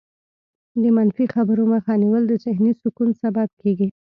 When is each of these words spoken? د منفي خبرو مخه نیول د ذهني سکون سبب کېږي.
د 0.81 0.83
منفي 0.97 1.25
خبرو 1.33 1.63
مخه 1.73 1.93
نیول 2.03 2.23
د 2.27 2.33
ذهني 2.45 2.73
سکون 2.81 3.09
سبب 3.21 3.49
کېږي. 3.61 3.87